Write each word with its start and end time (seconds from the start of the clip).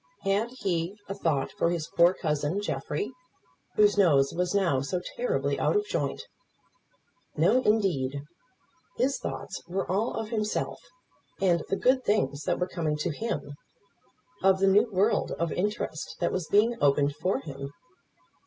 Had 0.23 0.49
he 0.61 0.95
a 1.07 1.13
thought 1.13 1.51
for 1.51 1.69
his 1.69 1.85
poor 1.95 2.15
cousin 2.15 2.59
Jeffrey, 2.59 3.11
whose 3.75 3.99
nose 3.99 4.33
was 4.33 4.55
now 4.55 4.81
so 4.81 4.99
terribly 5.15 5.59
out 5.59 5.75
of 5.75 5.85
joint? 5.85 6.23
No, 7.35 7.61
indeed. 7.61 8.23
His 8.97 9.19
thoughts 9.19 9.61
were 9.67 9.87
all 9.91 10.15
of 10.15 10.29
himself, 10.29 10.79
and 11.39 11.61
the 11.69 11.75
good 11.75 12.03
things 12.03 12.45
that 12.45 12.57
were 12.57 12.65
coming 12.67 12.97
to 12.97 13.11
him, 13.11 13.53
of 14.41 14.57
the 14.57 14.65
new 14.65 14.89
world 14.91 15.33
of 15.33 15.51
interest 15.51 16.15
that 16.19 16.31
was 16.31 16.47
being 16.47 16.77
opened 16.81 17.15
for 17.17 17.37
him. 17.37 17.71